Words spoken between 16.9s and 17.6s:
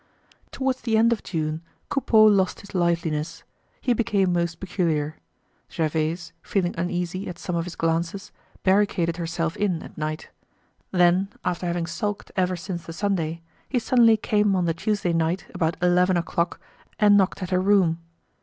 and knocked at